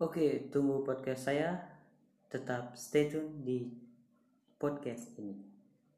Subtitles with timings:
[0.00, 1.68] Oke, tunggu podcast saya.
[2.32, 3.68] Tetap stay tune di
[4.56, 5.61] podcast ini.